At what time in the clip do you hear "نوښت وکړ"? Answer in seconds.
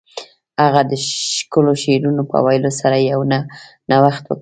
3.91-4.39